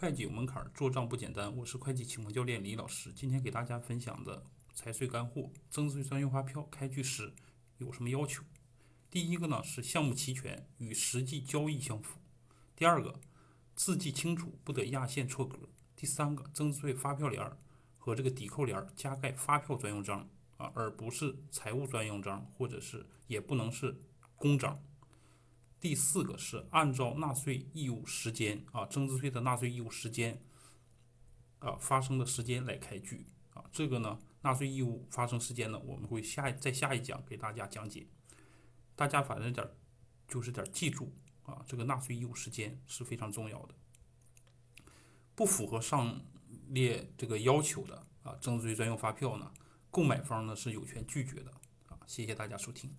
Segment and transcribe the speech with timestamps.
[0.00, 1.54] 会计有门槛，做账不简单。
[1.54, 4.42] 我是会计启蒙教练李老师，今天给大家分享的
[4.72, 7.34] 财税干货：增值税专用发票开具时
[7.76, 8.42] 有什么要求？
[9.10, 12.18] 第一个呢是项目齐全，与实际交易相符；
[12.74, 13.20] 第二个，
[13.76, 17.52] 字迹清楚，不得压线错格；第三个，增值税发票联
[17.98, 20.26] 和这个抵扣联加盖发票专用章
[20.56, 24.00] 啊，而不是财务专用章，或者是也不能是
[24.36, 24.82] 公章。
[25.80, 30.42] 第四个是按照纳税义务时间啊，增值税的纳税义务时间
[31.58, 38.06] 啊发生的时间来开具啊，这个呢，纳税义务发生时间呢，我们会下在下一讲给大家讲解。
[38.94, 39.66] 大家反正点
[40.28, 43.74] 就是点记住啊，这个纳税义务时间是非常重要的。
[45.34, 46.20] 不符合上
[46.68, 49.50] 列这个要求的啊，增值税专用发票呢，
[49.90, 51.50] 购买方呢是有权拒绝的
[51.88, 51.98] 啊。
[52.06, 52.94] 谢谢大家收听。